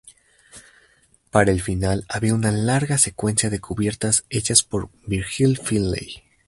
[1.29, 6.23] Para el final había una larga secuencia de cubiertas hechas por Virgil Finlay.